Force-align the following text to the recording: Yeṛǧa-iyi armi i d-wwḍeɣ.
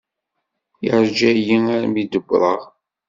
Yeṛǧa-iyi 0.85 1.57
armi 1.75 1.99
i 2.01 2.05
d-wwḍeɣ. 2.11 2.61